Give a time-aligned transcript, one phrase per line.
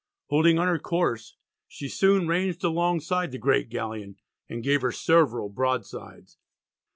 [0.29, 1.35] Holding on her course
[1.67, 4.15] she soon ranged alongside the great galleon,
[4.49, 6.39] and gave her several broadsides.